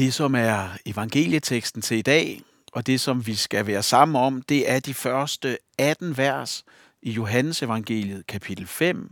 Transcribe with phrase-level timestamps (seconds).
[0.00, 4.42] Det, som er evangelieteksten til i dag, og det, som vi skal være sammen om,
[4.42, 6.64] det er de første 18 vers
[7.02, 9.10] i Johannes evangeliet kapitel 5,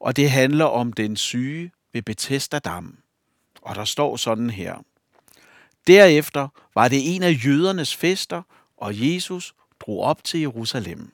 [0.00, 2.96] og det handler om den syge ved Bethesda Dam.
[3.62, 4.74] Og der står sådan her.
[5.86, 8.42] Derefter var det en af jødernes fester,
[8.76, 11.12] og Jesus drog op til Jerusalem.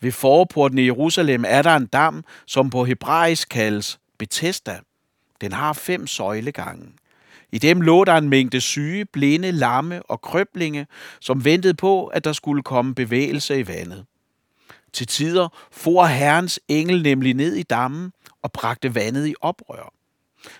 [0.00, 4.80] Ved forporten i Jerusalem er der en dam, som på hebraisk kaldes Bethesda.
[5.40, 6.92] Den har fem søjlegange.
[7.52, 10.86] I dem lå der en mængde syge, blinde, lamme og krøblinge,
[11.20, 14.04] som ventede på, at der skulle komme bevægelse i vandet.
[14.92, 19.92] Til tider for Herrens engel nemlig ned i dammen og bragte vandet i oprør.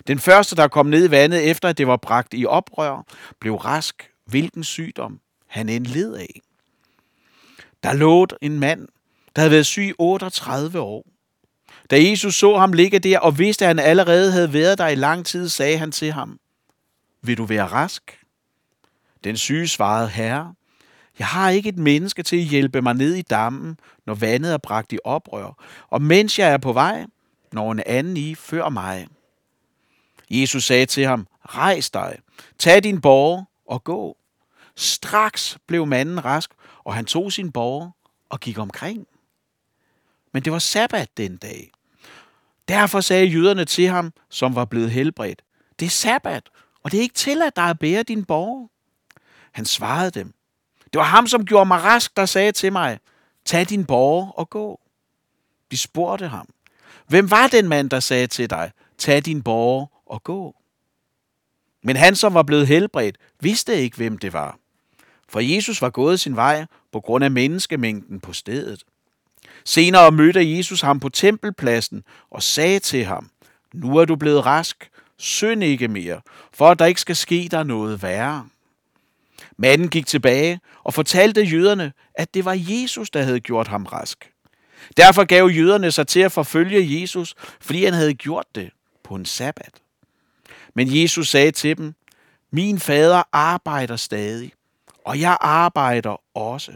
[0.07, 3.07] Den første, der kom ned i vandet efter, at det var bragt i oprør,
[3.41, 6.41] blev rask, hvilken sygdom han end led af.
[7.83, 8.89] Der lå en mand,
[9.37, 11.07] der havde været syg 38 år.
[11.91, 14.95] Da Jesus så ham ligge der og vidste, at han allerede havde været der i
[14.95, 16.39] lang tid, sagde han til ham,
[17.27, 18.21] vil du være rask?
[19.25, 20.55] Den syge svarede, Herre,
[21.19, 24.59] jeg har ikke et menneske til at hjælpe mig ned i dammen, når vandet er
[24.59, 27.07] bragt i oprør, og mens jeg er på vej,
[27.53, 29.07] når en anden i før mig.
[30.31, 32.19] Jesus sagde til ham, rejs dig,
[32.59, 34.17] tag din borger og gå.
[34.77, 36.51] Straks blev manden rask,
[36.85, 37.91] og han tog sin borger
[38.29, 39.07] og gik omkring.
[40.33, 41.71] Men det var sabbat den dag.
[42.69, 45.43] Derfor sagde jøderne til ham, som var blevet helbredt,
[45.79, 46.43] det er sabbat,
[46.87, 48.69] og det er ikke til, at bære din borger.
[49.53, 50.35] Han svarede dem,
[50.93, 52.99] det var ham, som gjorde mig rask, der sagde til mig,
[53.45, 54.81] tag din borger og gå.
[55.71, 56.49] De spurgte ham,
[57.07, 60.57] hvem var den mand, der sagde til dig, tag din borger og gå?
[61.83, 64.59] Men han, som var blevet helbredt, vidste ikke, hvem det var.
[65.29, 68.85] For Jesus var gået sin vej på grund af menneskemængden på stedet.
[69.65, 73.31] Senere mødte Jesus ham på tempelpladsen og sagde til ham,
[73.75, 76.21] nu er du blevet rask, synd ikke mere,
[76.53, 78.49] for at der ikke skal ske dig noget værre.
[79.57, 84.31] Manden gik tilbage og fortalte jøderne, at det var Jesus, der havde gjort ham rask.
[84.97, 88.71] Derfor gav jøderne sig til at forfølge Jesus, fordi han havde gjort det
[89.05, 89.73] på en sabbat.
[90.75, 91.95] Men Jesus sagde til dem,
[92.51, 94.53] min fader arbejder stadig,
[95.05, 96.73] og jeg arbejder også.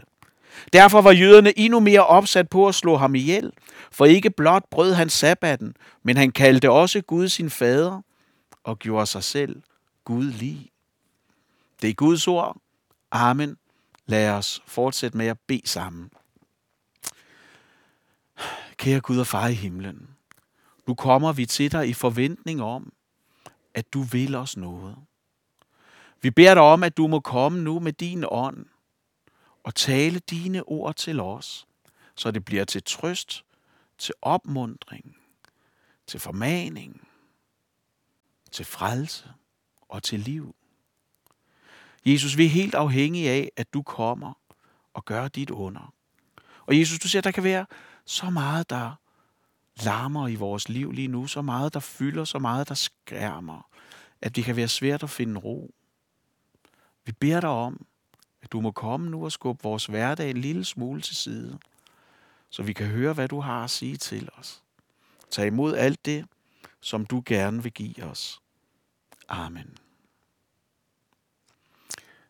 [0.73, 3.51] Derfor var jøderne endnu mere opsat på at slå ham ihjel,
[3.91, 8.01] for ikke blot brød han sabbatten, men han kaldte også Gud sin fader
[8.63, 9.61] og gjorde sig selv
[10.05, 10.71] Gud lige.
[11.81, 12.57] Det er Guds ord.
[13.11, 13.57] Amen.
[14.05, 16.11] Lad os fortsætte med at bede sammen.
[18.77, 20.09] Kære Gud og far i himlen,
[20.87, 22.93] nu kommer vi til dig i forventning om,
[23.73, 24.95] at du vil os noget.
[26.21, 28.65] Vi beder dig om, at du må komme nu med din ånd
[29.63, 31.67] og tale dine ord til os,
[32.15, 33.45] så det bliver til trøst,
[33.97, 35.17] til opmundring,
[36.07, 37.07] til formaning,
[38.51, 39.31] til frelse
[39.81, 40.55] og til liv.
[42.05, 44.33] Jesus, vi er helt afhængige af, at du kommer
[44.93, 45.93] og gør dit under.
[46.65, 47.65] Og Jesus, du siger, at der kan være
[48.05, 48.95] så meget, der
[49.83, 53.67] larmer i vores liv lige nu, så meget, der fylder, så meget, der skærmer,
[54.21, 55.73] at det kan være svært at finde ro.
[57.05, 57.85] Vi beder dig om,
[58.41, 61.59] at du må komme nu og skubbe vores hverdag en lille smule til side,
[62.49, 64.63] så vi kan høre, hvad du har at sige til os.
[65.29, 66.25] Tag imod alt det,
[66.81, 68.40] som du gerne vil give os.
[69.31, 69.77] Amen.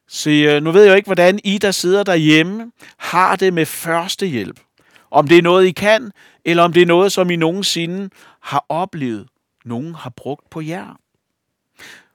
[0.07, 3.66] Se, øh, nu ved jeg jo ikke, hvordan I, der sidder derhjemme, har det med
[3.66, 4.59] førstehjælp.
[5.11, 6.11] Om det er noget, I kan,
[6.45, 8.09] eller om det er noget, som I nogensinde
[8.40, 9.28] har oplevet,
[9.66, 11.00] nogen har brugt på jer.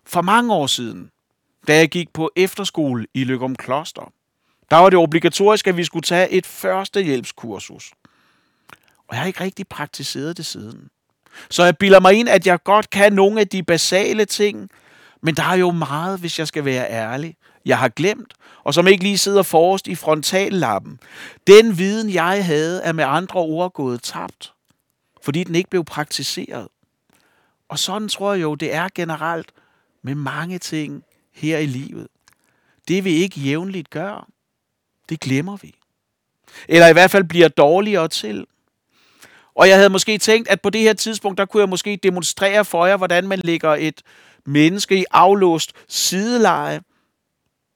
[0.07, 1.11] For mange år siden,
[1.69, 4.13] da jeg gik på efterskole i Løgum Kloster,
[4.71, 7.93] der var det obligatorisk, at vi skulle tage et førstehjælpskursus.
[9.09, 10.91] Og jeg har ikke rigtig praktiseret det siden.
[11.51, 14.71] Så jeg bilder mig ind, at jeg godt kan nogle af de basale ting,
[15.23, 18.87] men der er jo meget, hvis jeg skal være ærlig, jeg har glemt, og som
[18.87, 21.01] ikke lige sidder forrest i frontallappen.
[21.47, 24.53] Den viden, jeg havde, er med andre ord gået tabt,
[25.23, 26.69] fordi den ikke blev praktiseret.
[27.69, 29.53] Og sådan tror jeg jo, det er generelt
[30.03, 31.03] med mange ting
[31.35, 32.09] her i livet.
[32.89, 34.29] Det vi ikke jævnligt gør,
[35.09, 35.75] det glemmer vi.
[36.69, 38.47] Eller i hvert fald bliver dårligere til.
[39.57, 42.65] Og jeg havde måske tænkt, at på det her tidspunkt, der kunne jeg måske demonstrere
[42.65, 44.03] for jer, hvordan man lægger et
[44.47, 46.81] menneske i aflåst sideleje,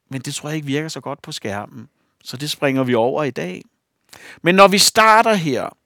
[0.09, 1.87] men det tror jeg ikke virker så godt på skærmen.
[2.23, 3.61] Så det springer vi over i dag.
[4.41, 5.77] Men når vi starter her,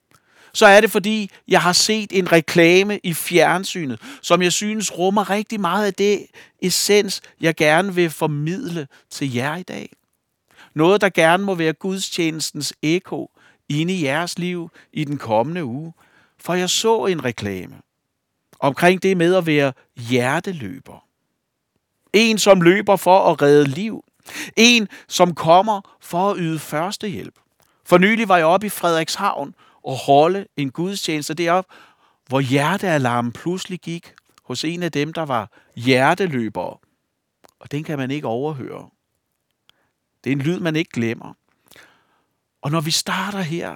[0.54, 5.30] så er det fordi, jeg har set en reklame i fjernsynet, som jeg synes rummer
[5.30, 6.26] rigtig meget af det
[6.62, 9.90] essens, jeg gerne vil formidle til jer i dag.
[10.74, 13.32] Noget, der gerne må være gudstjenestens eko
[13.70, 15.94] inde i jeres liv i den kommende uge.
[16.40, 17.76] For jeg så en reklame
[18.60, 21.06] omkring det med at være hjerteløber.
[22.14, 24.04] En, som løber for at redde liv.
[24.56, 27.36] En, som kommer for at yde førstehjælp.
[27.86, 31.74] For nylig var jeg oppe i Frederikshavn og holde en gudstjeneste deroppe,
[32.28, 34.14] hvor hjertealarmen pludselig gik
[34.44, 36.78] hos en af dem, der var hjerteløbere.
[37.60, 38.90] Og den kan man ikke overhøre.
[40.24, 41.34] Det er en lyd, man ikke glemmer.
[42.66, 43.76] Og når vi starter her,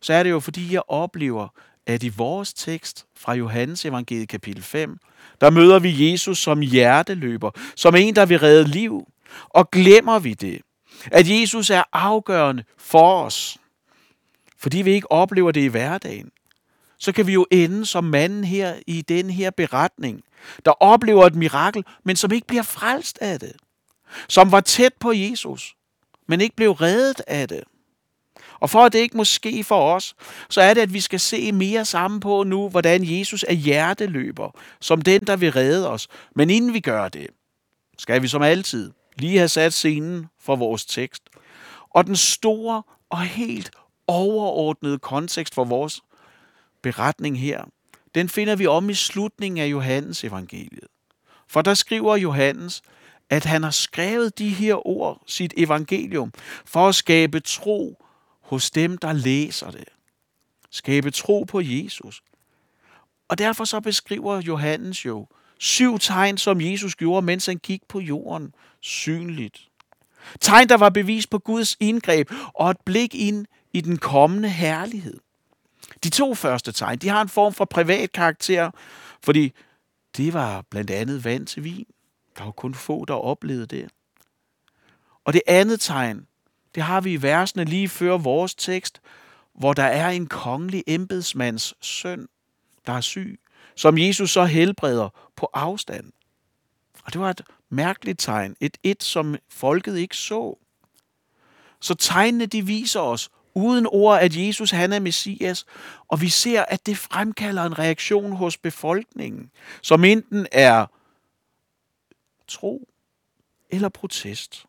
[0.00, 1.48] så er det jo fordi, jeg oplever,
[1.86, 4.98] at i vores tekst fra Johannes evangeliet kapitel 5,
[5.40, 9.08] der møder vi Jesus som hjerteløber, som en, der vil redde liv.
[9.48, 10.60] Og glemmer vi det,
[11.06, 13.58] at Jesus er afgørende for os,
[14.58, 16.30] fordi vi ikke oplever det i hverdagen,
[16.98, 20.22] så kan vi jo ende som manden her i den her beretning,
[20.64, 23.52] der oplever et mirakel, men som ikke bliver frelst af det.
[24.28, 25.74] Som var tæt på Jesus,
[26.26, 27.64] men ikke blev reddet af det.
[28.60, 30.14] Og for at det ikke må ske for os,
[30.48, 34.50] så er det, at vi skal se mere sammen på nu, hvordan Jesus er hjerteløber,
[34.80, 36.08] som den, der vil redde os.
[36.34, 37.26] Men inden vi gør det,
[37.98, 41.22] skal vi som altid lige have sat scenen for vores tekst.
[41.90, 43.70] Og den store og helt
[44.06, 46.00] overordnede kontekst for vores
[46.82, 47.64] beretning her,
[48.14, 50.88] den finder vi om i slutningen af Johannes evangeliet.
[51.48, 52.82] For der skriver Johannes,
[53.30, 56.32] at han har skrevet de her ord, sit evangelium,
[56.64, 58.04] for at skabe tro
[58.48, 59.88] hos dem, der læser det.
[60.70, 62.22] Skabe tro på Jesus.
[63.28, 65.26] Og derfor så beskriver Johannes jo
[65.58, 69.68] syv tegn, som Jesus gjorde, mens han gik på jorden, synligt.
[70.40, 75.20] Tegn, der var bevis på Guds indgreb og et blik ind i den kommende herlighed.
[76.04, 78.70] De to første tegn, de har en form for privat karakter,
[79.22, 79.52] fordi
[80.16, 81.86] det var blandt andet vand til vin.
[82.38, 83.88] Der var kun få, der oplevede det.
[85.24, 86.26] Og det andet tegn,
[86.78, 89.00] det har vi i versene lige før vores tekst,
[89.54, 92.28] hvor der er en kongelig embedsmands søn,
[92.86, 93.40] der er syg,
[93.74, 96.12] som Jesus så helbreder på afstand.
[97.04, 100.58] Og det var et mærkeligt tegn, et et, som folket ikke så.
[101.80, 105.66] Så tegnene de viser os uden ord, at Jesus han er Messias,
[106.08, 109.50] og vi ser, at det fremkalder en reaktion hos befolkningen,
[109.82, 110.86] som enten er
[112.48, 112.88] tro
[113.70, 114.67] eller protest.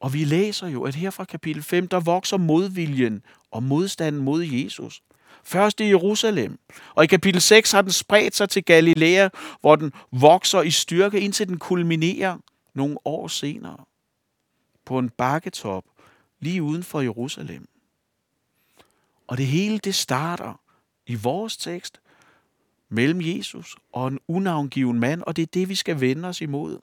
[0.00, 4.42] Og vi læser jo, at her fra kapitel 5, der vokser modviljen og modstanden mod
[4.42, 5.02] Jesus.
[5.44, 6.58] Først i Jerusalem,
[6.94, 9.28] og i kapitel 6 har den spredt sig til Galilea,
[9.60, 12.38] hvor den vokser i styrke, indtil den kulminerer
[12.74, 13.76] nogle år senere
[14.84, 15.84] på en bakketop
[16.40, 17.68] lige uden for Jerusalem.
[19.26, 20.60] Og det hele det starter
[21.06, 22.00] i vores tekst
[22.88, 26.78] mellem Jesus og en unavngiven mand, og det er det, vi skal vende os imod.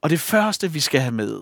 [0.00, 1.40] Og det første, vi skal have med,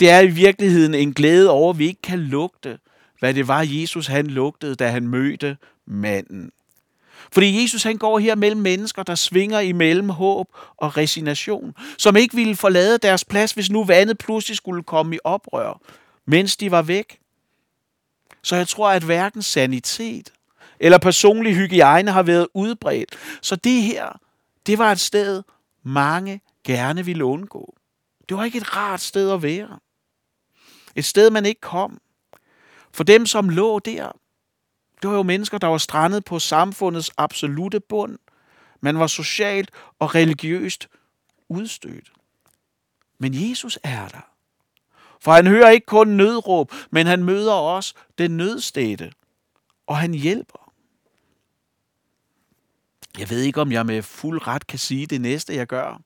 [0.00, 2.78] det er i virkeligheden en glæde over, at vi ikke kan lugte,
[3.18, 5.56] hvad det var, Jesus han lugtede, da han mødte
[5.86, 6.50] manden.
[7.32, 12.34] Fordi Jesus han går her mellem mennesker, der svinger imellem håb og resignation, som ikke
[12.34, 15.80] ville forlade deres plads, hvis nu vandet pludselig skulle komme i oprør,
[16.26, 17.18] mens de var væk.
[18.42, 20.32] Så jeg tror, at hverken sanitet
[20.80, 23.16] eller personlig hygiejne har været udbredt.
[23.42, 24.20] Så det her,
[24.66, 25.42] det var et sted,
[25.84, 27.74] mange gerne ville undgå.
[28.32, 29.78] Det var ikke et rart sted at være.
[30.96, 32.00] Et sted, man ikke kom.
[32.92, 34.12] For dem, som lå der,
[35.02, 38.18] det var jo mennesker, der var strandet på samfundets absolute bund.
[38.80, 40.88] Man var socialt og religiøst
[41.48, 42.12] udstødt.
[43.18, 44.30] Men Jesus er der.
[45.20, 49.12] For han hører ikke kun nødråb, men han møder også den nødstede,
[49.86, 50.72] og han hjælper.
[53.18, 56.00] Jeg ved ikke, om jeg med fuld ret kan sige det næste, jeg gør,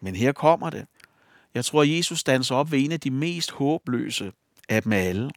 [0.00, 0.86] men her kommer det.
[1.54, 4.32] Jeg tror, Jesus danser op ved en af de mest håbløse
[4.68, 5.30] af dem alle.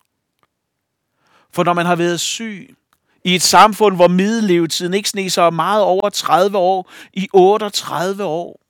[1.51, 2.75] For når man har været syg
[3.23, 8.61] i et samfund, hvor middellevetiden ikke sne sig meget over 30 år, i 38 år,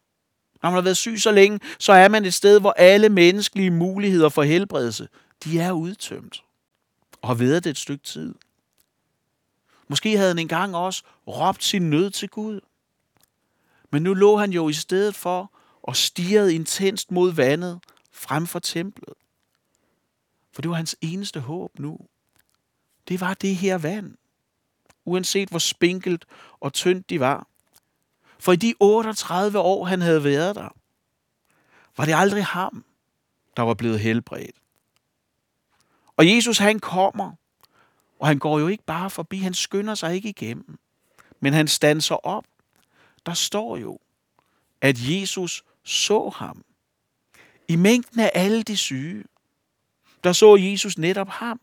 [0.64, 3.72] når man har været syg så længe, så er man et sted, hvor alle menneskelige
[3.72, 5.08] muligheder for helbredelse,
[5.44, 6.44] de er udtømt.
[7.22, 8.36] Og har været det et stykke tid.
[9.88, 12.60] Måske havde han engang også råbt sin nød til Gud.
[13.92, 15.52] Men nu lå han jo i stedet for
[15.88, 17.80] og stirrede intenst mod vandet
[18.12, 19.14] frem for templet.
[20.52, 22.00] For det var hans eneste håb nu.
[23.08, 24.16] Det var det her vand.
[25.06, 26.26] Uanset hvor spinkelt
[26.60, 27.48] og tyndt de var.
[28.40, 30.70] For i de 38 år, han havde været der,
[31.98, 32.86] var det aldrig ham,
[33.58, 34.56] der var blevet helbredt.
[36.18, 37.32] Og Jesus, han kommer,
[38.20, 40.80] og han går jo ikke bare forbi, han skynder sig ikke igennem,
[41.40, 42.46] men han standser op.
[43.26, 44.00] Der står jo,
[44.82, 46.64] at Jesus så ham.
[47.68, 49.24] I mængden af alle de syge,
[50.24, 51.60] der så Jesus netop ham.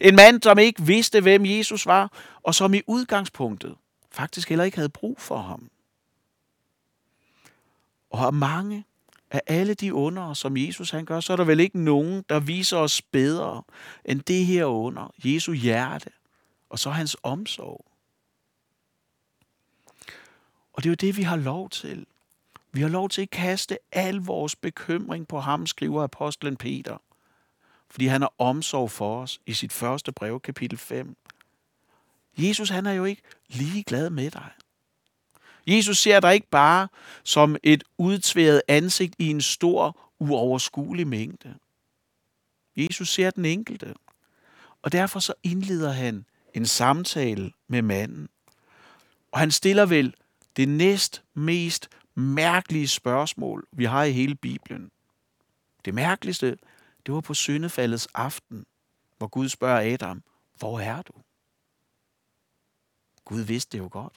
[0.00, 3.76] En mand, som ikke vidste, hvem Jesus var, og som i udgangspunktet
[4.10, 5.70] faktisk heller ikke havde brug for ham.
[8.10, 8.84] Og mange
[9.30, 12.40] af alle de under, som Jesus han gør, så er der vel ikke nogen, der
[12.40, 13.62] viser os bedre
[14.04, 15.14] end det her under.
[15.24, 16.10] Jesu hjerte,
[16.68, 17.84] og så hans omsorg.
[20.72, 22.06] Og det er jo det, vi har lov til.
[22.74, 26.96] Vi har lov til at kaste al vores bekymring på ham, skriver apostlen Peter.
[27.90, 31.16] Fordi han har omsorg for os i sit første brev, kapitel 5.
[32.38, 34.50] Jesus han er jo ikke lige glad med dig.
[35.66, 36.88] Jesus ser dig ikke bare
[37.24, 41.54] som et udtværet ansigt i en stor, uoverskuelig mængde.
[42.76, 43.94] Jesus ser den enkelte.
[44.82, 48.28] Og derfor så indleder han en samtale med manden.
[49.32, 50.14] Og han stiller vel
[50.56, 54.90] det næst mest mærkelige spørgsmål, vi har i hele Bibelen.
[55.84, 56.58] Det mærkeligste,
[57.06, 58.66] det var på syndefaldets aften,
[59.18, 60.22] hvor Gud spørger Adam,
[60.58, 61.12] hvor er du?
[63.24, 64.12] Gud vidste det jo godt.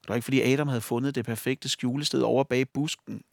[0.00, 3.24] Det var ikke, fordi Adam havde fundet det perfekte skjulested over bag busken.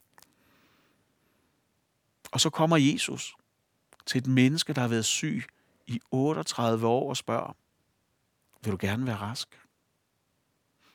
[2.32, 3.36] Og så kommer Jesus
[4.06, 5.44] til et menneske, der har været syg
[5.86, 7.56] i 38 år og spørger,
[8.62, 9.60] vil du gerne være rask?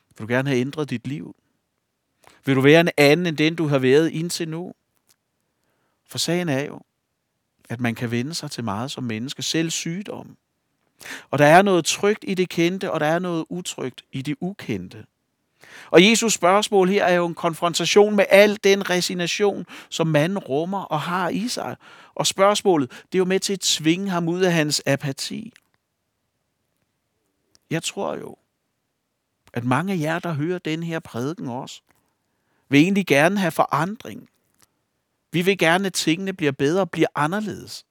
[0.08, 1.36] Vil du gerne have ændret dit liv?
[2.44, 4.72] Vil du være en anden end den, du har været indtil nu?
[6.06, 6.80] For sagen er jo,
[7.68, 10.36] at man kan vende sig til meget som menneske, selv sygdom.
[11.30, 14.36] Og der er noget trygt i det kendte, og der er noget utrygt i det
[14.40, 15.06] ukendte.
[15.90, 20.82] Og Jesus spørgsmål her er jo en konfrontation med al den resignation, som manden rummer
[20.82, 21.76] og har i sig.
[22.14, 25.52] Og spørgsmålet, det er jo med til at tvinge ham ud af hans apati.
[27.70, 28.36] Jeg tror jo,
[29.52, 31.82] at mange af jer, der hører den her prædiken også,
[32.70, 34.28] vil egentlig gerne have forandring.
[35.32, 37.86] Vi vil gerne, at tingene bliver bedre og bliver anderledes.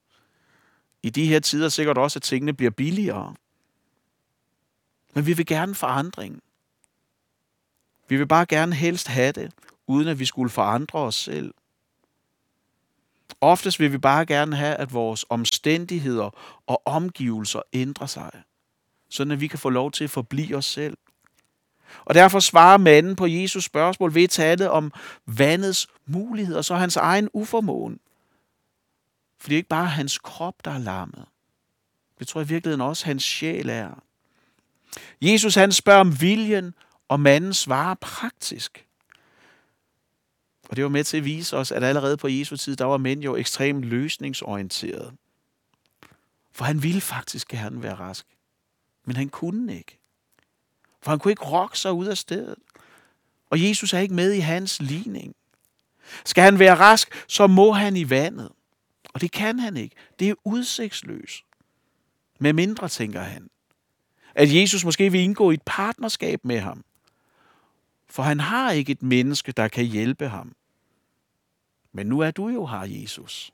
[1.02, 3.34] I de her tider sikkert også, at tingene bliver billigere.
[5.14, 6.42] Men vi vil gerne forandring.
[8.08, 9.52] Vi vil bare gerne helst have det,
[9.86, 11.54] uden at vi skulle forandre os selv.
[13.40, 18.30] Oftest vil vi bare gerne have, at vores omstændigheder og omgivelser ændrer sig,
[19.08, 20.96] sådan at vi kan få lov til at forblive os selv.
[22.04, 24.92] Og derfor svarer manden på Jesus spørgsmål ved at tale om
[25.26, 28.00] vandets muligheder, så hans egen uformåen.
[29.40, 31.24] For det er ikke bare hans krop, der er lammet.
[32.18, 34.02] Det tror jeg i virkeligheden også, hans sjæl er.
[35.22, 36.74] Jesus han spørger om viljen,
[37.08, 38.86] og manden svarer praktisk.
[40.68, 42.96] Og det var med til at vise os, at allerede på Jesu tid, der var
[42.96, 45.14] mænd jo ekstremt løsningsorienteret.
[46.52, 48.26] For han ville faktisk gerne være rask.
[49.04, 49.99] Men han kunne ikke.
[51.02, 52.58] For han kunne ikke rokke sig ud af stedet.
[53.50, 55.34] Og Jesus er ikke med i hans ligning.
[56.24, 58.50] Skal han være rask, så må han i vandet.
[59.14, 59.96] Og det kan han ikke.
[60.18, 61.44] Det er udsigtsløst.
[62.38, 63.50] Med mindre, tænker han,
[64.34, 66.84] at Jesus måske vil indgå i et partnerskab med ham.
[68.08, 70.54] For han har ikke et menneske, der kan hjælpe ham.
[71.92, 73.52] Men nu er du jo her, Jesus.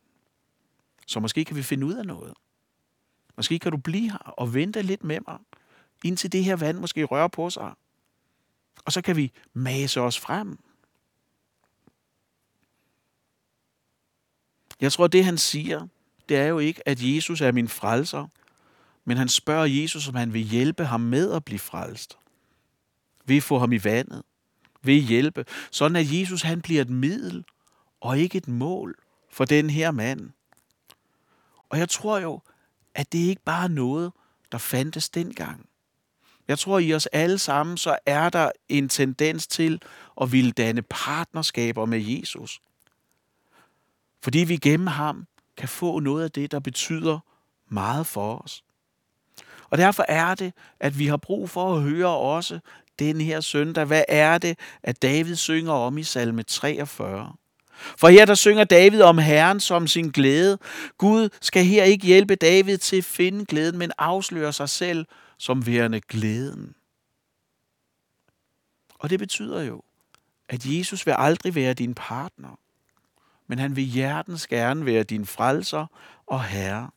[1.06, 2.34] Så måske kan vi finde ud af noget.
[3.36, 5.38] Måske kan du blive her og vente lidt med mig,
[6.06, 7.72] indtil det her vand måske rører på sig.
[8.84, 10.58] Og så kan vi mase os frem.
[14.80, 15.86] Jeg tror, det han siger,
[16.28, 18.26] det er jo ikke, at Jesus er min frelser,
[19.04, 22.18] men han spørger Jesus, om han vil hjælpe ham med at blive frelst.
[23.24, 24.22] Ved at få ham i vandet.
[24.82, 25.44] Ved at hjælpe.
[25.70, 27.44] Sådan at Jesus han bliver et middel
[28.00, 28.96] og ikke et mål
[29.30, 30.30] for den her mand.
[31.68, 32.40] Og jeg tror jo,
[32.94, 34.12] at det ikke bare er noget,
[34.52, 35.68] der fandtes dengang.
[36.48, 39.82] Jeg tror, i os alle sammen, så er der en tendens til
[40.20, 42.60] at ville danne partnerskaber med Jesus.
[44.22, 45.26] Fordi vi gennem ham
[45.56, 47.18] kan få noget af det, der betyder
[47.68, 48.64] meget for os.
[49.70, 52.58] Og derfor er det, at vi har brug for at høre også
[52.98, 57.32] den her søndag, hvad er det, at David synger om i salme 43.
[57.96, 60.58] For her der synger David om Herren som sin glæde.
[60.98, 65.06] Gud skal her ikke hjælpe David til at finde glæden, men afsløre sig selv
[65.38, 66.74] som værende glæden.
[68.98, 69.82] Og det betyder jo,
[70.48, 72.58] at Jesus vil aldrig være din partner,
[73.46, 75.86] men han vil hjertens gerne være din frelser
[76.26, 76.90] og herre.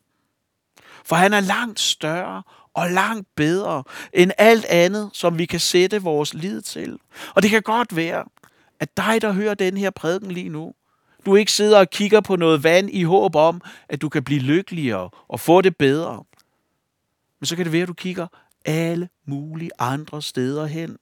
[1.05, 2.43] For han er langt større
[2.73, 6.99] og langt bedre end alt andet, som vi kan sætte vores lid til.
[7.35, 8.25] Og det kan godt være,
[8.79, 10.73] at dig, der hører den her prædiken lige nu,
[11.25, 14.39] du ikke sidder og kigger på noget vand i håb om, at du kan blive
[14.39, 16.23] lykkeligere og få det bedre.
[17.39, 18.27] Men så kan det være, at du kigger
[18.65, 20.97] alle mulige andre steder hen.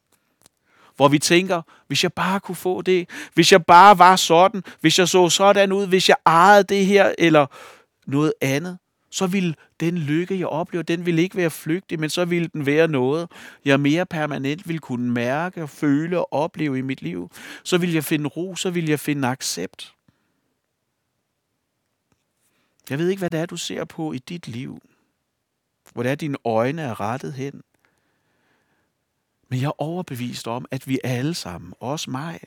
[0.96, 5.00] Hvor vi tænker, hvis jeg bare kunne få det, hvis jeg bare var sådan, hvis
[5.00, 7.46] jeg så sådan ud, hvis jeg ejede det her, eller
[8.08, 8.77] noget andet,
[9.10, 12.65] så vil den lykke, jeg oplever, den vil ikke være flygtig, men så vil den
[12.65, 13.29] være noget,
[13.65, 17.32] jeg mere permanent vil kunne mærke, føle og opleve i mit liv.
[17.63, 19.94] Så vil jeg finde ro, så vil jeg finde accept.
[22.89, 24.82] Jeg ved ikke, hvad det er, du ser på i dit liv.
[25.97, 27.61] Hvor det er, dine øjne er rettet hen.
[29.49, 32.39] Men jeg er overbevist om, at vi alle sammen, også mig,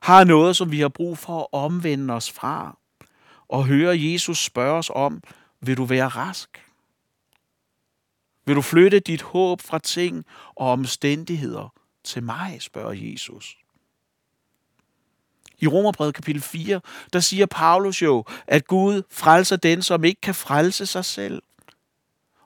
[0.00, 2.78] har noget, som vi har brug for at omvende os fra.
[3.48, 5.22] Og høre Jesus spørge os om,
[5.60, 6.66] vil du være rask?
[8.44, 13.58] Vil du flytte dit håb fra ting og omstændigheder til mig, spørger Jesus.
[15.58, 16.80] I Romerbrevet kapitel 4,
[17.12, 21.42] der siger Paulus jo, at Gud frelser den, som ikke kan frelse sig selv.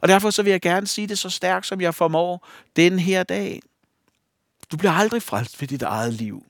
[0.02, 3.22] Og derfor så vil jeg gerne sige det så stærkt, som jeg formår den her
[3.22, 3.60] dag.
[4.72, 6.46] Du bliver aldrig frelst ved dit eget liv.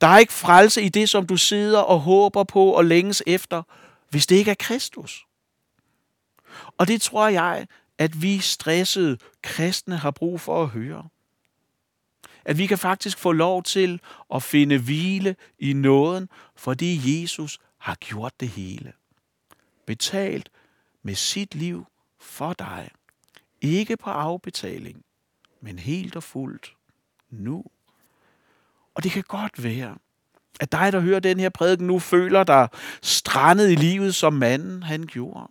[0.00, 3.62] Der er ikke frelse i det, som du sidder og håber på og længes efter,
[4.08, 5.26] hvis det ikke er Kristus.
[6.78, 7.66] Og det tror jeg,
[7.98, 11.08] at vi stressede kristne har brug for at høre.
[12.44, 14.00] At vi kan faktisk få lov til
[14.34, 18.92] at finde hvile i nåden, fordi Jesus har gjort det hele.
[19.86, 20.50] Betalt
[21.02, 21.86] med sit liv
[22.20, 22.90] for dig.
[23.60, 25.04] Ikke på afbetaling,
[25.60, 26.76] men helt og fuldt
[27.30, 27.64] nu.
[28.94, 29.96] Og det kan godt være,
[30.60, 32.68] at dig, der hører den her prædiken nu, føler dig
[33.02, 35.48] strandet i livet, som manden han gjorde.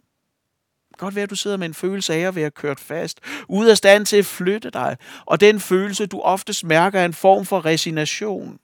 [0.97, 3.77] Godt være, at du sidder med en følelse af at være kørt fast, ude af
[3.77, 7.65] stand til at flytte dig, og den følelse, du oftest mærker, er en form for
[7.65, 8.59] resignation.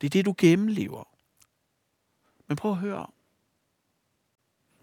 [0.00, 1.08] Det er det, du gennemlever.
[2.48, 3.06] Men prøv at høre.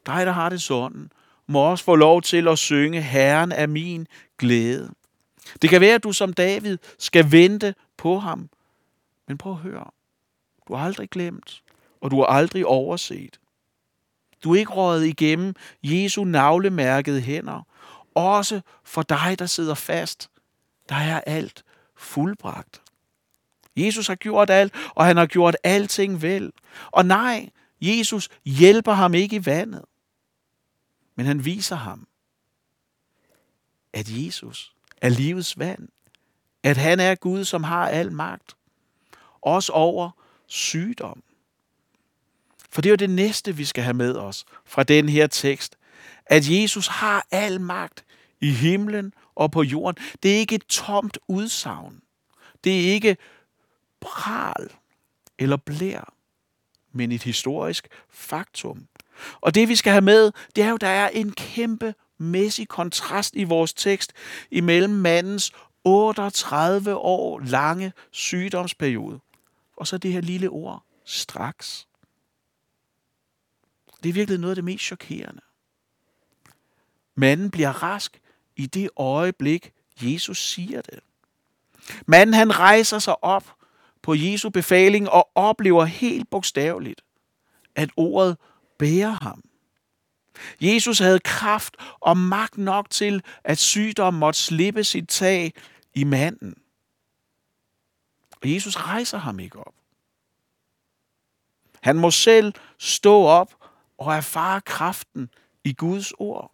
[0.06, 1.12] Dig, der har det sådan,
[1.48, 4.08] må også få lov til at synge, Herren er min
[4.38, 4.94] glæde.
[5.62, 8.50] Det kan være, at du som David skal vente på ham.
[9.28, 9.92] Men prøv at høre.
[10.68, 11.64] Du har aldrig glemt,
[12.02, 13.40] og du har aldrig overset.
[14.44, 17.68] Du er ikke rådet igennem Jesu navlemærkede hænder.
[18.16, 20.30] Også for dig, der sidder fast,
[20.90, 21.64] der er alt
[21.96, 22.82] fuldbragt.
[23.76, 26.52] Jesus har gjort alt, og han har gjort alting vel.
[26.92, 27.50] Og nej,
[27.82, 29.86] Jesus hjælper ham ikke i vandet.
[31.16, 32.08] Men han viser ham,
[33.94, 35.90] at Jesus er livets vand.
[36.64, 38.56] At han er Gud, som har al magt.
[39.42, 40.12] Også over
[40.48, 41.24] sygdom.
[42.70, 45.78] For det er jo det næste, vi skal have med os fra den her tekst.
[46.26, 48.06] At Jesus har al magt
[48.42, 50.04] i himlen og på jorden.
[50.24, 52.02] Det er ikke et tomt udsagn.
[52.64, 53.18] Det er ikke
[54.02, 54.70] pral
[55.40, 56.14] eller blær,
[56.92, 58.88] men et historisk faktum.
[59.42, 63.36] Og det vi skal have med, det er jo, der er en kæmpe mæssig kontrast
[63.36, 64.14] i vores tekst
[64.52, 65.52] imellem mandens
[65.84, 69.20] 38 år lange sygdomsperiode,
[69.78, 71.88] og så det her lille ord, straks.
[74.04, 75.42] Det er virkelig noget af det mest chokerende.
[77.16, 78.22] Manden bliver rask
[78.56, 81.00] i det øjeblik, Jesus siger det.
[82.06, 83.54] Manden han rejser sig op
[84.02, 87.02] på Jesu befaling og oplever helt bogstaveligt,
[87.76, 88.38] at ordet
[88.84, 89.44] bære ham.
[90.62, 95.54] Jesus havde kraft og magt nok til, at sygdommen måtte slippe sit tag
[95.94, 96.56] i manden.
[98.42, 99.74] Og Jesus rejser ham ikke op.
[101.82, 103.56] Han må selv stå op
[103.98, 105.30] og erfare kraften
[105.64, 106.52] i Guds ord.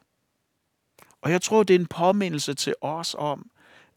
[1.22, 3.52] Og jeg tror, det er en påmindelse til os om,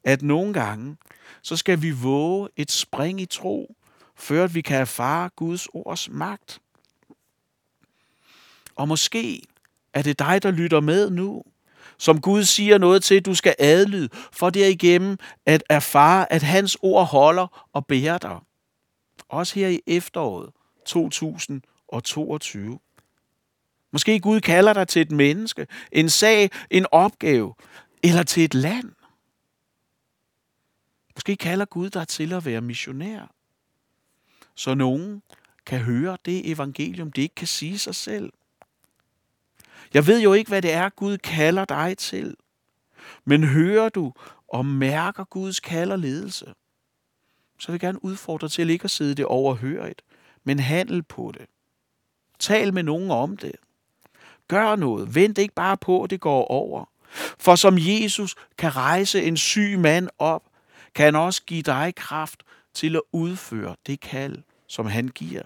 [0.05, 0.97] at nogle gange,
[1.43, 3.77] så skal vi våge et spring i tro,
[4.17, 6.62] før vi kan erfare Guds ords magt.
[8.77, 9.43] Og måske
[9.95, 11.43] er det dig, der lytter med nu,
[11.99, 17.07] som Gud siger noget til, du skal adlyde, for derigennem at erfare, at hans ord
[17.07, 18.39] holder og bærer dig.
[19.29, 20.51] Også her i efteråret
[20.87, 22.79] 2022.
[23.93, 27.55] Måske Gud kalder dig til et menneske, en sag, en opgave,
[28.03, 28.93] eller til et land.
[31.17, 33.35] Måske kalder Gud dig til at være missionær,
[34.55, 35.23] så nogen
[35.67, 38.33] kan høre det evangelium, det ikke kan sige sig selv.
[39.95, 42.37] Jeg ved jo ikke, hvad det er, Gud kalder dig til.
[43.25, 44.13] Men hører du
[44.49, 46.47] og mærker Guds kald og ledelse,
[47.59, 50.03] så vil jeg gerne udfordre til at ikke at sidde det overhørigt,
[50.45, 51.47] men handle på det.
[52.39, 53.53] Tal med nogen om det.
[54.49, 55.15] Gør noget.
[55.15, 56.85] Vent ikke bare på, at det går over.
[57.39, 60.43] For som Jesus kan rejse en syg mand op,
[60.95, 62.43] kan han også give dig kraft
[62.75, 65.43] til at udføre det kald, som han giver.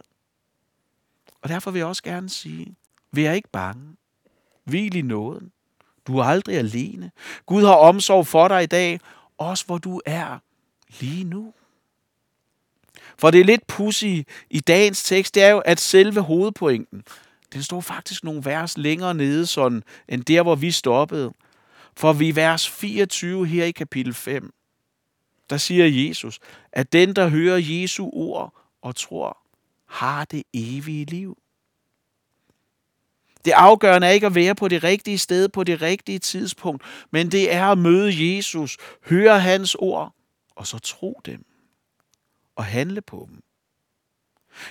[1.42, 2.76] Og derfor vil jeg også gerne sige,
[3.12, 3.95] vær ikke bange.
[4.66, 5.52] Hvil i nåden.
[6.07, 7.11] Du er aldrig alene.
[7.46, 9.00] Gud har omsorg for dig i dag,
[9.38, 10.38] også hvor du er
[11.00, 11.52] lige nu.
[13.18, 17.05] For det er lidt pussy i dagens tekst, det er jo, at selve hovedpointen,
[17.52, 21.33] Den står faktisk nogle vers længere nede, sådan, end der, hvor vi stoppede.
[21.96, 24.55] For vi i vers 24 her i kapitel 5,
[25.50, 26.38] der siger Jesus,
[26.72, 29.38] at den, der hører Jesu ord og tror,
[29.88, 31.38] har det evige liv.
[33.46, 37.30] Det afgørende er ikke at være på det rigtige sted på det rigtige tidspunkt, men
[37.30, 40.14] det er at møde Jesus, høre hans ord,
[40.56, 41.44] og så tro dem
[42.56, 43.42] og handle på dem.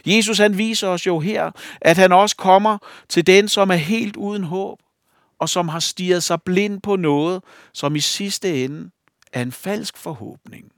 [0.05, 2.77] Jesus han viser os jo her, at han også kommer
[3.09, 4.79] til den, som er helt uden håb,
[5.39, 8.91] og som har stirret sig blind på noget, som i sidste ende
[9.33, 10.71] er en falsk forhåbning.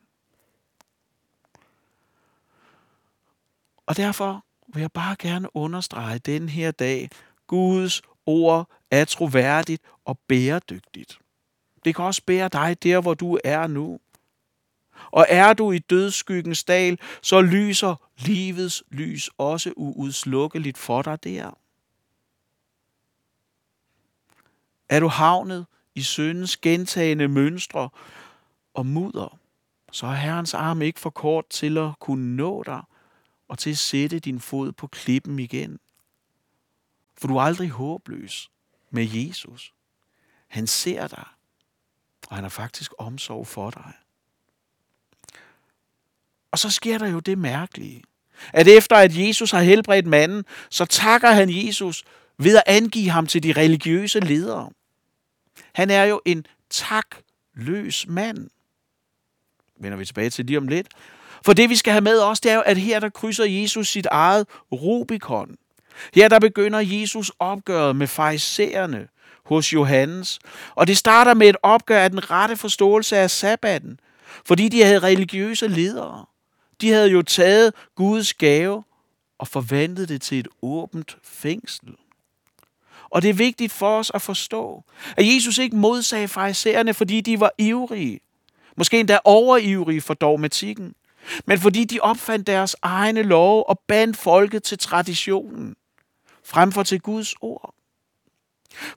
[3.86, 7.10] Og derfor vil jeg bare gerne understrege den her dag,
[7.48, 11.20] Guds ord er troværdigt og bæredygtigt.
[11.86, 14.00] Det kan også bære dig der, hvor du er nu.
[15.12, 21.58] Og er du i dødskyggens dal, så lyser livets lys også uudslukkeligt for dig der.
[24.90, 27.90] Er du havnet i syndens gentagende mønstre
[28.74, 29.40] og mudder,
[29.92, 32.82] så er Herrens arm ikke for kort til at kunne nå dig
[33.48, 35.80] og til at sætte din fod på klippen igen.
[37.18, 38.52] For du er aldrig håbløs
[38.92, 39.74] med Jesus.
[40.48, 41.26] Han ser dig,
[42.28, 43.94] og han har faktisk omsorg for dig.
[46.52, 48.04] Og så sker der jo det mærkelige,
[48.54, 52.04] at efter at Jesus har helbredt manden, så takker han Jesus
[52.38, 54.70] ved at angive ham til de religiøse ledere.
[55.74, 58.50] Han er jo en takløs mand.
[59.80, 60.88] Vender vi tilbage til lige om lidt.
[61.46, 63.88] For det vi skal have med os, det er jo, at her der krydser Jesus
[63.88, 65.58] sit eget Rubikon.
[66.16, 69.08] Her der begynder Jesus opgøret med farisæerne
[69.46, 70.40] hos Johannes.
[70.76, 74.00] Og det starter med et opgør af den rette forståelse af sabbaten.
[74.46, 76.26] Fordi de havde religiøse ledere.
[76.82, 78.84] De havde jo taget Guds gave
[79.38, 81.90] og forvandlet det til et åbent fængsel.
[83.10, 84.84] Og det er vigtigt for os at forstå,
[85.18, 88.20] at Jesus ikke modsagde farisæerne, fordi de var ivrige.
[88.78, 90.94] Måske endda overivrige for dogmatikken.
[91.46, 95.76] Men fordi de opfandt deres egne love og bandt folket til traditionen,
[96.48, 97.76] frem for til Guds ord.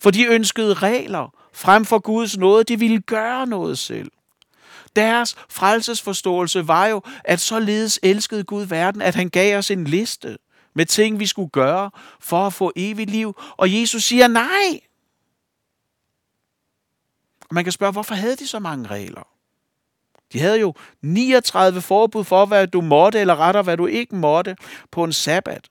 [0.00, 2.64] For de ønskede regler frem for Guds nåde.
[2.64, 4.10] De ville gøre noget selv.
[4.96, 10.38] Deres frelsesforståelse var jo, at således elskede Gud verden, at han gav os en liste
[10.74, 13.34] med ting, vi skulle gøre for at få evigt liv.
[13.56, 14.80] Og Jesus siger nej.
[17.50, 19.28] Man kan spørge, hvorfor havde de så mange regler?
[20.32, 24.56] De havde jo 39 forbud for, hvad du måtte, eller retter, hvad du ikke måtte
[24.90, 25.68] på en sabbat.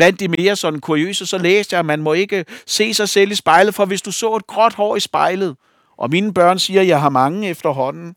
[0.00, 3.30] Blandt de mere sådan kuriøse, så læste jeg, at man må ikke se sig selv
[3.30, 5.56] i spejlet, for hvis du så et gråt hår i spejlet,
[5.96, 8.16] og mine børn siger, at jeg har mange efterhånden,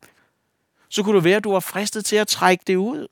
[0.89, 3.08] så kunne det være, at du var fristet til at trække det ud.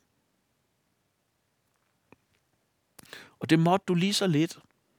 [3.39, 4.57] Og det måtte du lige så lidt,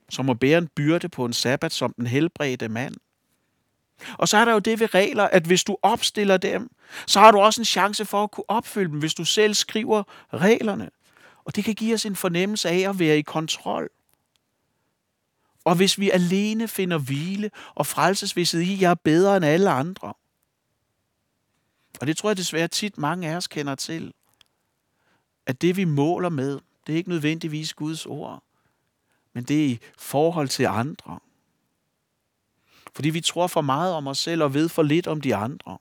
[0.09, 2.95] som at bære en byrde på en sabbat som den helbredte mand.
[4.17, 6.69] Og så er der jo det ved regler, at hvis du opstiller dem,
[7.07, 10.03] så har du også en chance for at kunne opfylde dem, hvis du selv skriver
[10.33, 10.89] reglerne.
[11.45, 13.89] Og det kan give os en fornemmelse af at være i kontrol.
[15.63, 20.13] Og hvis vi alene finder hvile og frelsesvidshed i, jeg er bedre end alle andre.
[22.01, 24.13] Og det tror jeg desværre tit mange af os kender til.
[25.45, 28.43] At det vi måler med, det er ikke nødvendigvis Guds ord,
[29.33, 31.19] men det er i forhold til andre.
[32.95, 35.77] Fordi vi tror for meget om os selv og ved for lidt om de andre.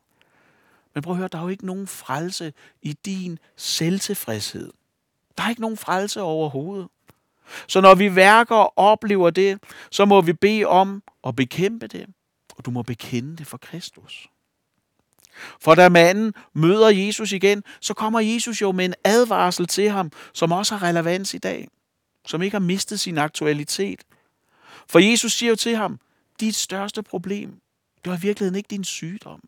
[0.94, 4.72] Men prøv at høre, der er jo ikke nogen frelse i din selvtilfredshed.
[5.38, 6.88] Der er ikke nogen frelse overhovedet.
[7.68, 9.58] Så når vi værker og oplever det,
[9.90, 12.06] så må vi bede om at bekæmpe det,
[12.56, 14.28] og du må bekende det for Kristus.
[15.60, 20.12] For da manden møder Jesus igen, så kommer Jesus jo med en advarsel til ham,
[20.32, 21.68] som også har relevans i dag,
[22.26, 24.00] som ikke har mistet sin aktualitet.
[24.88, 26.00] For Jesus siger jo til ham,
[26.40, 27.50] dit største problem,
[28.04, 29.40] det var i virkeligheden ikke din sygdom,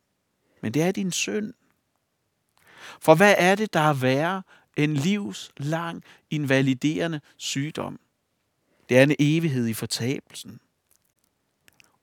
[0.62, 1.52] men det er din synd.
[3.00, 4.42] For hvad er det, der er værre
[4.76, 8.00] en livslang invaliderende sygdom.
[8.88, 10.60] Det er en evighed i fortabelsen.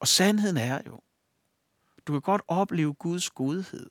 [0.00, 1.00] Og sandheden er jo,
[2.06, 3.90] du kan godt opleve Guds godhed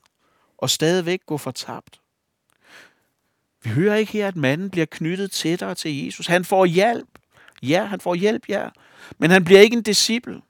[0.58, 2.02] og stadigvæk gå fortabt.
[3.64, 6.28] Vi hører ikke her, at manden bliver knyttet tættere til Jesus.
[6.28, 7.10] Han får hjælp.
[7.64, 8.70] Ja, han får hjælp, ja.
[9.18, 10.42] Men han bliver ikke en disciple.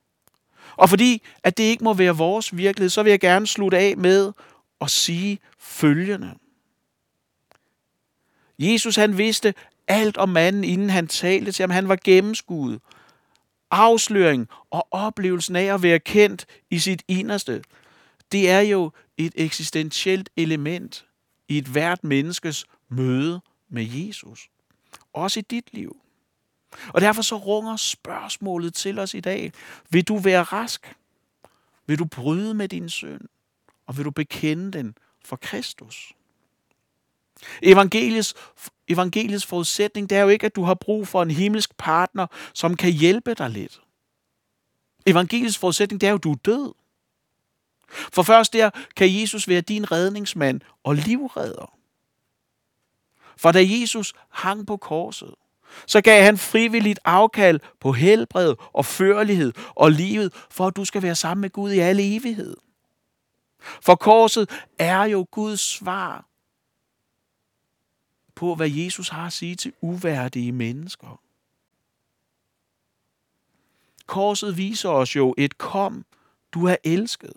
[0.76, 3.98] Og fordi at det ikke må være vores virkelighed, så vil jeg gerne slutte af
[3.98, 4.32] med
[4.82, 6.34] at sige følgende.
[8.62, 9.54] Jesus han vidste
[9.88, 11.69] alt om manden, inden han talte til ham.
[11.69, 12.82] Han var gennemskuet.
[13.71, 17.63] Afsløring og oplevelsen af at være kendt i sit inderste,
[18.32, 21.06] det er jo et eksistentielt element
[21.47, 24.50] i et hvert menneskes møde med Jesus.
[25.13, 25.97] Også i dit liv.
[26.88, 29.52] Og derfor så runger spørgsmålet til os i dag.
[29.89, 30.95] Vil du være rask?
[31.88, 33.28] Vil du bryde med din søn?
[33.88, 34.95] Og vil du bekende den
[35.26, 36.13] for Kristus?
[37.63, 38.34] Evangeliets,
[38.88, 42.75] evangeliets forudsætning, det er jo ikke, at du har brug for en himmelsk partner, som
[42.75, 43.82] kan hjælpe dig lidt.
[45.06, 46.73] Evangeliets forudsætning, det er jo, at du er død.
[48.13, 51.73] For først der kan Jesus være din redningsmand og livredder.
[53.38, 55.36] For da Jesus hang på korset,
[55.88, 61.01] så gav han frivilligt afkald på helbred og førlighed og livet, for at du skal
[61.01, 62.58] være sammen med Gud i al evighed.
[63.62, 64.49] For korset
[64.80, 66.31] er jo Guds svar
[68.41, 71.21] på, hvad Jesus har at sige til uværdige mennesker.
[74.06, 76.06] Korset viser os jo et kom,
[76.51, 77.34] du er elsket.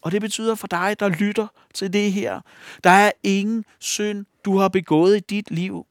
[0.00, 2.40] Og det betyder for dig, der lytter til det her,
[2.84, 5.86] der er ingen synd, du har begået i dit liv,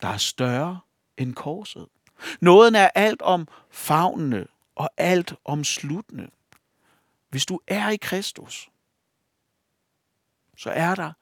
[0.00, 0.80] der er større
[1.16, 1.88] end korset.
[2.40, 6.30] Nåden er alt om fagnende og alt om sluttende.
[7.30, 8.70] Hvis du er i Kristus,
[10.56, 11.12] så er der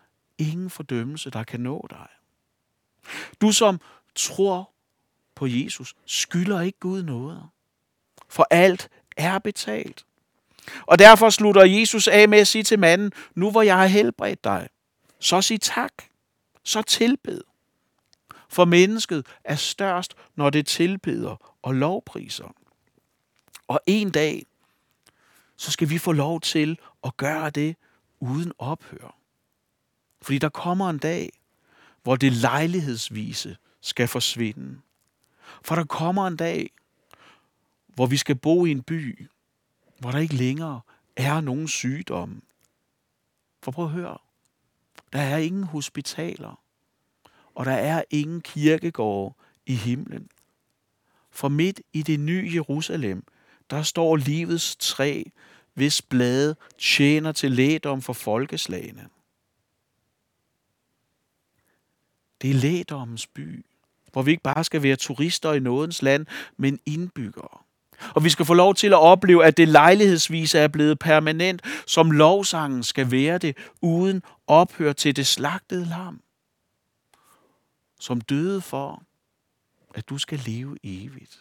[0.40, 2.08] ingen fordømmelse, der kan nå dig.
[3.40, 3.80] Du som
[4.14, 4.70] tror
[5.34, 7.48] på Jesus, skylder ikke Gud noget.
[8.28, 10.06] For alt er betalt.
[10.86, 14.44] Og derfor slutter Jesus af med at sige til manden, nu hvor jeg har helbredt
[14.44, 14.68] dig,
[15.20, 15.92] så sig tak,
[16.64, 17.40] så tilbed.
[18.48, 22.54] For mennesket er størst, når det tilbeder og lovpriser.
[23.68, 24.46] Og en dag,
[25.56, 27.76] så skal vi få lov til at gøre det
[28.20, 29.19] uden ophør.
[30.22, 31.30] Fordi der kommer en dag,
[32.02, 34.80] hvor det lejlighedsvise skal forsvinde.
[35.62, 36.70] For der kommer en dag,
[37.86, 39.28] hvor vi skal bo i en by,
[39.98, 40.80] hvor der ikke længere
[41.16, 42.42] er nogen sygdom.
[43.62, 44.18] For prøv at høre.
[45.12, 46.62] Der er ingen hospitaler,
[47.54, 50.28] og der er ingen kirkegård i himlen.
[51.30, 53.24] For midt i det nye Jerusalem,
[53.70, 55.22] der står livets træ,
[55.74, 59.08] hvis blade tjener til lægdom for folkeslagene.
[62.42, 63.64] Det er lægdommens by,
[64.12, 66.26] hvor vi ikke bare skal være turister i nådens land,
[66.56, 67.58] men indbyggere.
[68.14, 72.10] Og vi skal få lov til at opleve, at det lejlighedsvis er blevet permanent, som
[72.10, 76.22] lovsangen skal være det, uden ophør til det slagtede lam,
[78.00, 79.02] som døde for,
[79.94, 81.40] at du skal leve evigt.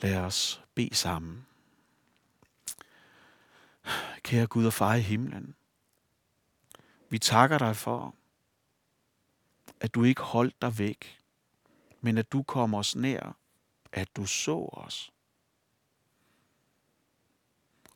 [0.00, 1.46] Lad os bede sammen.
[4.22, 5.54] Kære Gud og far i himlen,
[7.10, 8.14] vi takker dig for,
[9.84, 11.20] at du ikke holdt dig væk,
[12.00, 13.36] men at du kom os nær,
[13.92, 15.12] at du så os.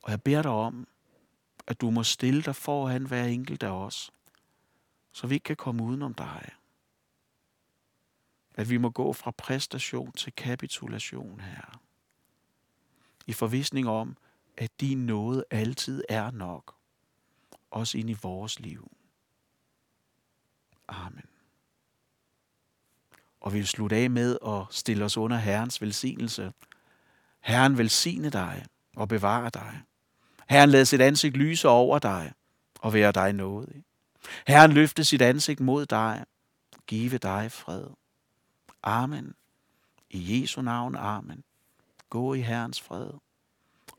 [0.02, 0.88] Og jeg beder dig om,
[1.66, 4.10] at du må stille dig foran hver enkelt af os,
[5.12, 6.50] så vi ikke kan komme udenom dig.
[8.54, 11.80] At vi må gå fra præstation til kapitulation her.
[13.26, 14.16] I forvisning om,
[14.56, 16.74] at din nåde altid er nok,
[17.70, 18.90] også ind i vores liv.
[20.88, 21.37] Amen.
[23.40, 26.52] Og vi vil slutte af med at stille os under Herrens velsignelse.
[27.40, 29.82] Herren velsigne dig og bevare dig.
[30.48, 32.32] Herren lader sit ansigt lyse over dig
[32.80, 33.84] og være dig nådig.
[34.46, 36.24] Herren løfte sit ansigt mod dig,
[36.86, 37.86] give dig fred.
[38.82, 39.34] Amen.
[40.10, 41.44] I Jesu navn, amen.
[42.10, 43.10] Gå i Herrens fred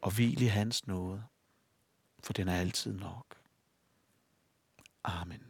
[0.02, 1.23] og hvil i hans nåde,
[2.23, 3.25] for den er altid nok.
[5.04, 5.48] Amen.